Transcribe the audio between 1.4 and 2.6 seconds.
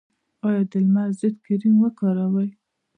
کریم کاروئ؟